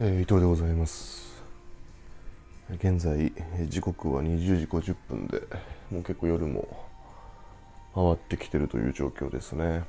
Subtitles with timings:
[0.00, 1.40] えー、伊藤でございます。
[2.68, 3.32] 現在
[3.68, 5.40] 時刻は20時50分で
[5.88, 6.84] もう結構夜も
[7.94, 9.84] 回ってきてるという状況ですね。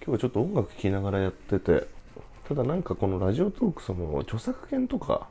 [0.00, 1.88] 今日はちょっと音楽聴きながらやってて
[2.48, 5.26] ただなんかこのラジオトークその著作権とか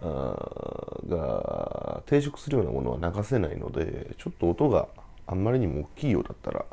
[0.00, 4.86] が抵触するようなものは流せないのでちょっと音が
[5.26, 6.64] あんまりにも大きいようだったら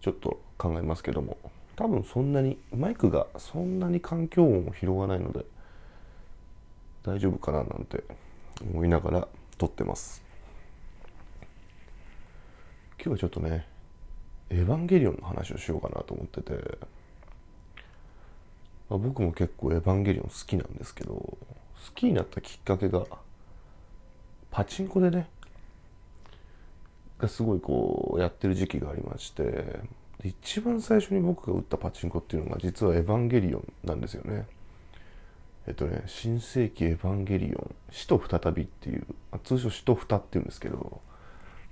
[0.00, 1.38] ちょっと考えますけども。
[1.80, 5.46] 多分そんなにマイクがそんなに環境音を拾わないので
[7.02, 8.04] 大丈夫かななんて
[8.60, 10.22] 思いながら撮ってます。
[13.02, 13.66] 今日はちょっとね
[14.50, 16.52] エヴァンゲリオンの話をしようかなと思ってて、
[18.90, 21.38] まあ、僕も結構エヴァンゲリオン好きなんですけど好
[21.94, 23.06] きになったきっかけが
[24.50, 25.30] パチンコでね
[27.18, 29.80] がすごいこうやってる時期がありまして
[30.24, 34.46] 一番最初に僕が打ったパチンコっていうのが実はエヴァンゲリオンなんですよね。
[35.66, 41.00] えっとね新世紀エヴァンゲリオン死と再びっていう、まあ、通称死と蓋っていうんですけど、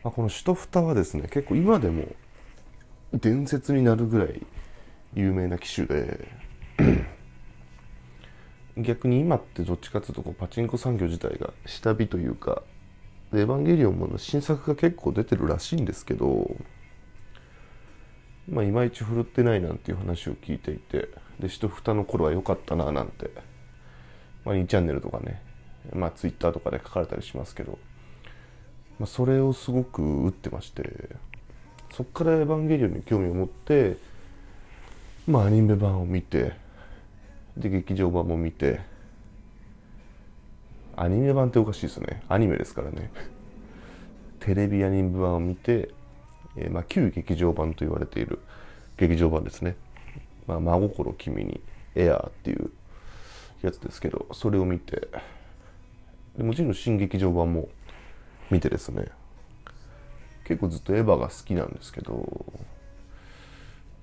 [0.04, 2.04] まあ、この死と蓋はですね結構今でも
[3.12, 4.46] 伝説になるぐらい
[5.14, 6.28] 有名な機種で
[8.76, 12.62] 逆に今ってどっちかっていうとこうパチンコ産業自体が下火というか
[13.32, 16.56] エヴァンゲリオンも新作が結構出てるらしいんですけど
[18.48, 21.08] まあいまいち振るってないなんていう話を聞いていて
[21.41, 23.30] でしと蓋の頃は良かったななんて、
[24.44, 25.42] まあ、2チャンネルとかね
[25.92, 27.78] まあツイッターとかで書かれたりしますけど、
[28.98, 31.10] まあ、それをすごく打ってまして
[31.92, 33.96] そっからエヴァンゲリオンに興味を持って
[35.26, 36.52] まあアニメ版を見て
[37.56, 38.80] で劇場版も見て
[41.00, 42.24] アニメ版っておかしいですね。
[42.28, 43.12] アニメですからね。
[44.41, 45.91] テレビアニメ版を見て、
[46.56, 48.41] えー、まあ、旧劇場版と言われている
[48.96, 49.77] 劇場版ですね
[50.46, 51.60] 「まあ、真心君に
[51.94, 52.70] エアー」っていう
[53.62, 55.08] やつですけどそれを見て
[56.36, 57.69] でもちろん新劇場版も
[58.50, 59.06] 見てですね。
[60.44, 62.47] 結構ずっとエヴァが好きなんですけど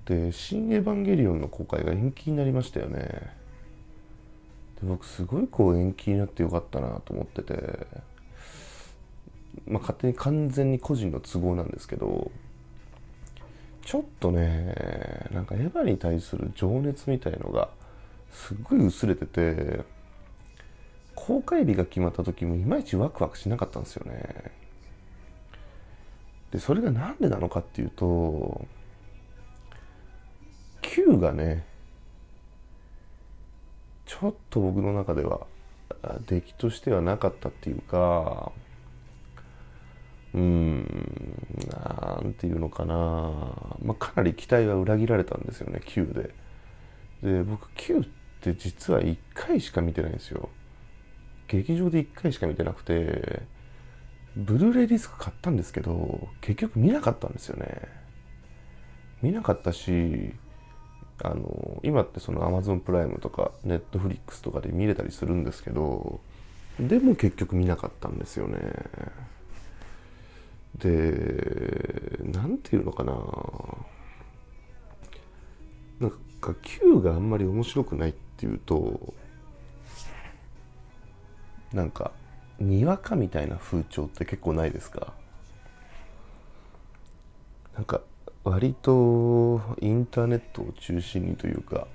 [0.04, 3.00] で「新エヴァンゲリオン」の公開が延期になりましたよね。
[4.80, 7.86] で僕すごいこう延期になってよかったなと思ってて
[9.66, 12.30] まあ勝手に完全に個人の都合なんですけど
[13.82, 14.74] ちょっとね
[15.30, 17.70] なんかエヴァに対する情熱みたいのが
[18.32, 19.84] すっごい薄れてて
[21.14, 24.52] 公開日が決まった時もいまいちワクワクしなかったんですよね。
[26.50, 28.66] でそれが何でなのかっていうと
[30.82, 31.66] Q がね
[34.04, 35.46] ちょっと僕の中では
[36.26, 38.52] 出来としてはなかったっていうか
[40.36, 40.86] うん
[41.70, 42.94] なんていうのかな、
[43.82, 46.12] まあ、かなり期待は裏切られたんですよね Q
[47.22, 47.32] で。
[47.32, 48.02] で僕 Q っ
[48.42, 50.50] て実は1回しか見てないんですよ。
[51.48, 53.42] 劇場で1回しか見てなくて
[54.36, 57.88] ブルーレイディスク買ったんですけど結局見なかったんですよね。
[59.22, 60.34] 見なかったし
[61.22, 66.20] あの今ってその Amazon プライムとか Netflix とかで見れたりするんですけど
[66.78, 68.58] でも結局見なかったんですよね。
[70.78, 73.12] で何て言うのかな
[76.00, 76.10] なん
[76.40, 79.14] か Q があんまり面白くないっていうと
[81.72, 82.12] なんか
[82.58, 85.12] にわかみたいな風潮って結構ないですか？
[87.74, 88.00] なんか
[88.44, 91.86] 割とインターネットを中心にというか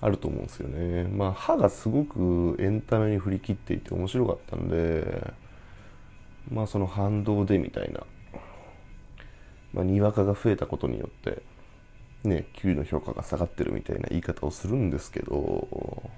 [0.00, 1.04] あると思うんですよね。
[1.04, 5.32] まあ歯がすごくエンタメに振り切っていて面白かったんで
[6.50, 8.00] まあその反動でみたいな、
[9.72, 11.42] まあ、にわかが増えたことによって
[12.24, 16.10] ね給の評価が下がってるみたいな言い方をするんですけど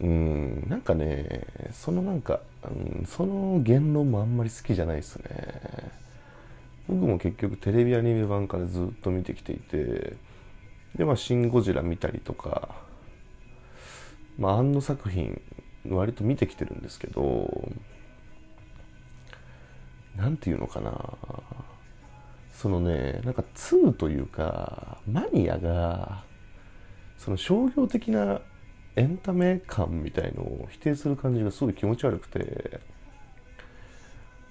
[0.00, 2.68] うんなんかねそのなんか、う
[3.02, 6.08] ん、その言論もあんまり好きじゃないですね。
[6.88, 10.16] 僕も結局テレビアニメ版からずっと見てきていて
[10.96, 12.76] でまあ「シン・ゴジラ」見たりとか
[14.38, 15.40] まあ庵野作品
[15.86, 17.68] 割と見てきてるんですけど
[20.18, 20.92] 何て言うのかな。
[22.58, 26.24] そのねなんか2というかマニアが
[27.16, 28.40] その商業的な
[28.96, 32.80] エンタメ感みたいのを否定する感じがすごい気持ち悪くて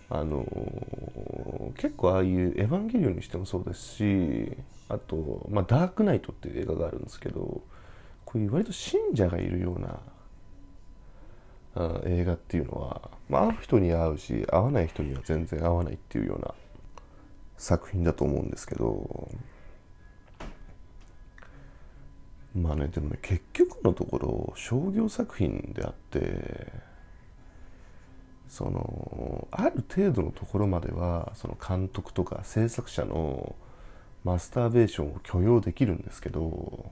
[0.10, 0.46] あの
[1.76, 7.62] 結構ああいう「エヴァンゲリオン」にしてもそうですしあと、まあ、ダークナイトっていう映画があるんですけど
[8.24, 10.00] こういう割と信者がいるような
[12.06, 16.54] 映画っていうのは、まあ、合う人には合うし合わない人には全然合わないっていうような
[17.58, 19.30] 作品だと思うんですけど
[22.56, 26.72] まあねでもね結局のところ商業作品であって
[28.48, 33.56] そのある程度のところまではその監督とか制作者の
[34.24, 36.92] マスターベーションを許容できるんですけど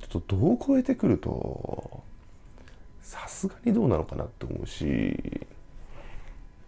[0.00, 2.02] ちょっと度を超えてくると
[3.04, 5.46] さすがにどうなのかなって思うし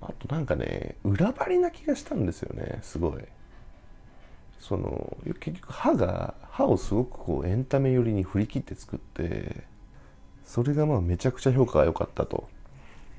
[0.03, 3.23] あとなんかね裏張りな気がしたんですよねすごい。
[4.61, 9.65] その結局歯が歯をすごくこうエンタメ寄りに振り切って作って
[10.45, 12.49] それがまあめちゃくちゃ評価が良かったと。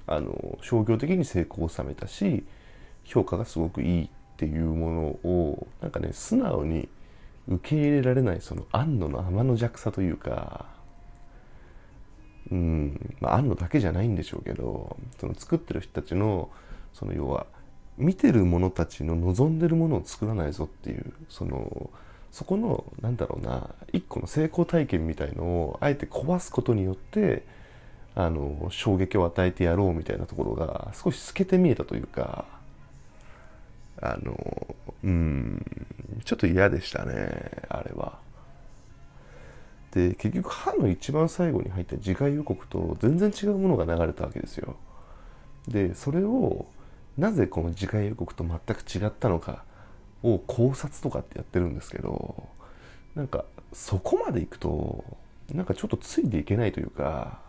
[0.09, 2.45] あの商業的に成功を収めたし
[3.03, 6.87] 評価がすごくいいっていうものをなんかね素直に
[7.49, 10.76] 受け入れられないその安野の天の弱さというか
[12.51, 16.49] うんまあ安野だけじゃないんでしょうけどその作ってる人たちの
[16.93, 17.45] その要は
[17.97, 21.89] 見てる者たちの望んでるものを作らないぞっていうその
[22.31, 27.43] そこのなんだろうな一個の成功体験みたいのをあえて壊すことによって
[28.15, 32.45] あの衝撃を与えてやろうみたいなところが少し透けて見えたというか
[34.01, 35.65] あのうん
[36.23, 38.26] ちょっと嫌でしたねあれは。
[39.91, 44.75] で結局歯の一番最後に入った次回予告と全然違うものが流れたわけですよ。
[45.67, 46.65] でそれを
[47.17, 49.63] なぜこの次回予告と全く違ったのか
[50.23, 52.47] を考察とかってやってるんですけど
[53.15, 55.03] なんかそこまでいくと
[55.53, 57.41] なんかちょっとついていけないというか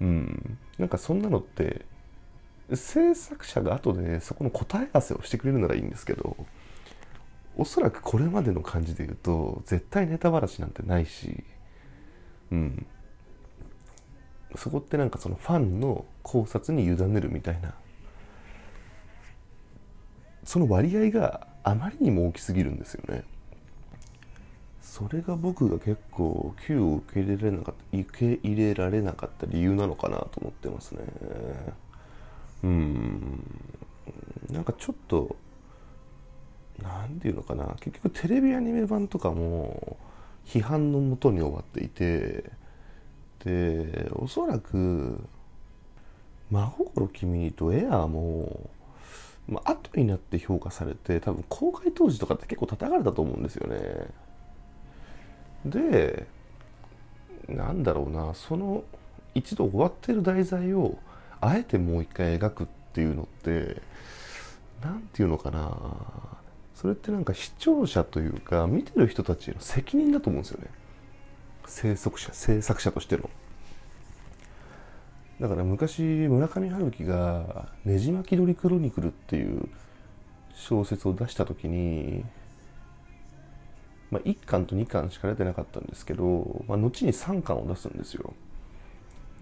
[0.00, 1.86] うんなんかそんなのって
[2.74, 6.36] 制作者が後でそこの答え合わせをしてくれるならいいんですけど
[7.62, 11.44] おそらくこれまでの感じで言うと絶対ネタばらしなんてないし
[12.50, 12.86] うん。
[14.56, 17.72] そこってなんかそのファンの考察に委ねるみたいな。
[20.42, 23.22] その割合があまりにも大きすぎるんですよね。
[24.80, 31.04] それが僕が結構 Q を受け入れられなかった受け入れられなかった理由なのかなと思ってますね。
[32.64, 33.44] うん。
[34.50, 35.36] なんかちょっと
[36.80, 37.76] 何て言うのかな。
[37.80, 39.96] 結局テレビアニメ版とかも
[40.46, 42.62] 批判のもとに終わっていて。
[43.44, 45.18] でおそらく
[46.48, 48.70] 「真心君に」と「エアーも」
[49.48, 54.06] まあ後になって評価されて多分公開当時とかって結構叩かれたと思うんですよね。
[55.66, 56.28] で
[57.48, 58.32] なんだろうな。
[58.34, 58.84] その
[59.34, 60.98] 一度終わってる題材を
[61.40, 63.82] あえてもう一回描くっていうのって
[64.80, 65.76] 何て言うのかな。
[66.82, 70.66] それってなんか視聴者というか見てる人たちへの責任だと思うんですよね。
[71.64, 73.30] 制作者制作者としての。
[75.40, 79.68] だから昔村上春樹が「ねじ巻き鳥クロニクル」っていう
[80.54, 82.24] 小説を出した時に、
[84.10, 88.34] まあ、1巻と2巻しか出てなかったんですけど、まあ、後に3巻を出すんですよ。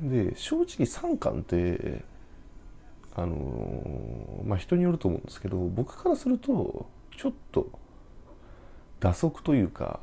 [0.02, 2.04] で正直3巻って
[3.14, 6.86] あのまあ人によると思うんですけど僕からすると
[7.20, 7.68] ちょっと
[8.98, 10.00] 打足というか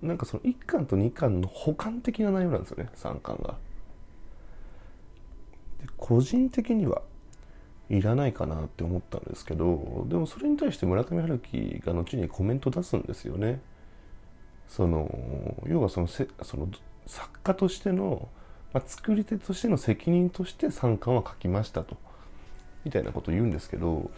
[0.00, 3.56] なんかその1巻と2巻の補完的な内容なんですよね3巻が。
[5.80, 7.02] で個人的には
[7.90, 13.60] いらないかなって思ったんですけどでもそれに対して村上春樹が後にコメント出すんですよね。
[14.68, 15.10] その
[15.66, 16.68] 要はそのせその
[17.06, 18.28] 作家としての、
[18.72, 21.96] まあ、作り手としての責任として3巻は書きましたと
[22.84, 24.12] みたいなことを言うんですけど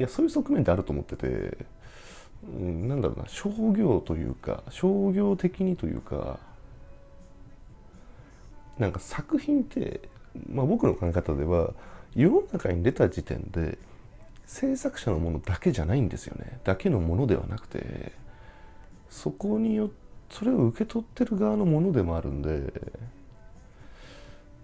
[0.00, 1.58] いやそういう側面ってあると思ってて、
[2.42, 6.38] うん、なんだろうな商業というか商業的にというか
[8.78, 10.00] なんか作品って、
[10.50, 11.74] まあ、僕の考え方では
[12.16, 13.76] 世の中に出た時点で
[14.46, 16.60] 制作者のものだけじゃないんですよね。
[16.64, 18.12] だけのものではなくて
[19.10, 19.90] そこによ
[20.30, 22.72] それを受け取ってる側のものでもあるんで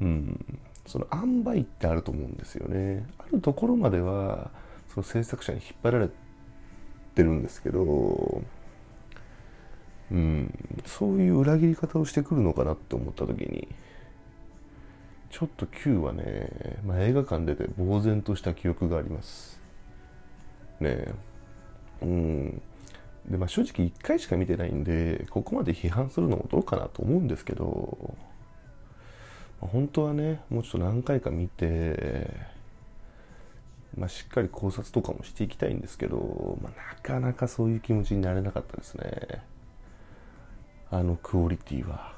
[0.01, 3.07] うんその塩梅ってあると思うんですよね。
[3.19, 4.51] あるところまでは
[4.97, 6.09] その制作者に引っ張られ
[7.15, 8.43] てるんですけど
[10.11, 10.55] うん
[10.87, 13.69] そういう裏切り方をしてくるのかなって思った時に
[15.31, 19.61] ちょっと Q はね、まあ、映画館出て呆然とした記憶があります。
[20.81, 21.09] ね。
[22.01, 22.63] うん。
[23.29, 28.17] でまあ正直1回しか見てないんでここまで批判するのもどうかなと思うんですけど、
[29.61, 32.56] 本当はねもうちょっと何回か見て
[33.97, 39.43] まあ、しっかり考察とかもしていきたいんですけど、まあ、なかなかそういう気持ちになれなかったですね。
[40.91, 42.15] あのクオリティは。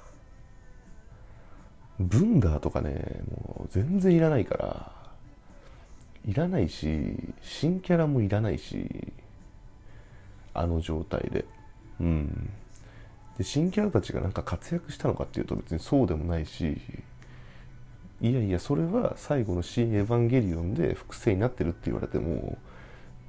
[1.99, 4.93] ブンガーとかねもう全然いらないから
[6.25, 9.13] いらないし新キャラもいらないし
[10.55, 11.45] あの状態で。
[12.01, 12.51] うん。
[13.37, 16.81] で新キャラたちがなんか活躍したのかっていうと別にそうでもないし
[18.21, 22.59] いやいやそれは最後の「新エヴァンゲリオン」で複製になってるって言われても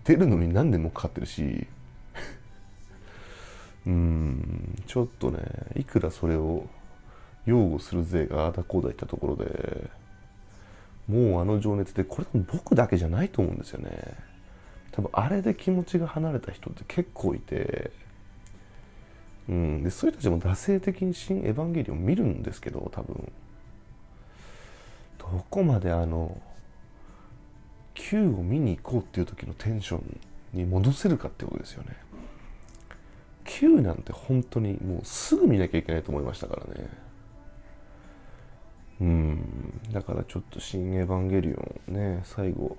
[0.04, 1.68] 出るのに何年もかかってるし。
[3.86, 5.40] うんちょっとね
[5.76, 6.68] いくらそれを
[7.46, 9.90] 擁護する勢がああだこうだ言ったところで
[11.08, 13.90] もうあの情熱でこれ僕だけじゃないと思うんですよね。
[14.92, 17.92] 多分あれで気持ちが離れた人って結構いて。
[19.48, 23.32] うん、でそういう人たちも惰性的に「新エヴァンゲリオン」見るんですけど多分。
[25.32, 26.40] どこまであの
[27.94, 30.20] Q を見に行こうっていう時のテンション
[30.54, 31.96] に戻せるかってことですよね。
[33.46, 36.90] Q なんて本当にもうすぐ見なきゃいけないと思いましたからね。
[39.02, 39.82] うん。
[39.92, 42.78] だからちょっと「新エヴァンゲリオンね」最後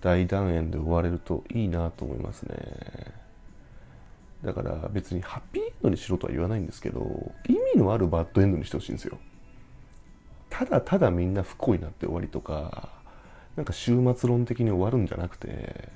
[0.00, 2.56] 大団円で終われるといいなと思いますね。
[4.44, 9.18] だから別にハッピーエンドにしろとは言わないんですけど意味のあるバッドエンドにしてほしいんですよ。
[10.58, 12.88] ただただみんな不幸になって終わりとか
[13.54, 15.88] なんか終末論的に終わるんじゃなくて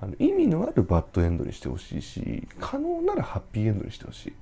[0.00, 4.32] あの意味のあるバッドエンドにしてほしいし可能ならハッピーエンドにしてほしい。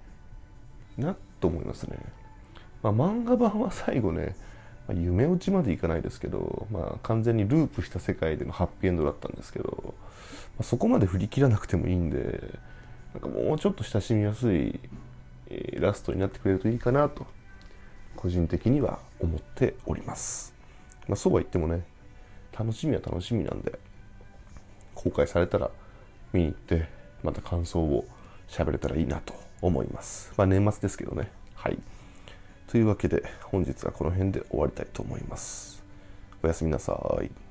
[1.02, 1.98] なと思いますね、
[2.82, 4.34] まあ、漫画版は最後ね、
[4.88, 9.94] まあ、夢落ちまでいかないですけど、まあ、完全にループした世界でのハッピーエンドだったんですけどま
[10.60, 12.58] あそこまで振り切らなくてもいいんで
[13.12, 14.80] なんかもうちょっと親しみやすい、
[15.74, 17.26] ラストになってくれるといいかなと
[18.18, 20.52] 個人的には思っております、
[21.06, 21.84] まあ、そうは言ってもね
[22.58, 23.78] 楽しみは楽しみなんで
[24.96, 25.70] 公開されたら
[26.32, 26.88] 見に行って
[27.22, 28.04] また感想を
[28.48, 30.32] 喋れたらいいなと思います。
[30.36, 31.30] まあ年末ですけどね。
[31.54, 31.78] はい。
[32.66, 35.84] というわけで本日はこの辺で終わりたいと思います。
[36.42, 37.47] おやすみなさい。